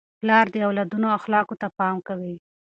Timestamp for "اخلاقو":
1.17-1.55